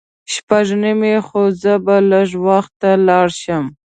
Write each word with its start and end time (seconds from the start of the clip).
شپږ 0.33 0.67
نیمې 0.81 1.15
خو 1.25 1.41
زه 1.61 1.73
به 1.85 1.95
لږ 2.11 2.29
وخته 2.47 2.89
لاړ 3.07 3.27
شم. 3.41 3.65